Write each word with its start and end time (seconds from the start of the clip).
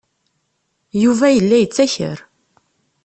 Yuba 1.03 1.27
yella 1.31 1.57
yettaker. 1.59 2.17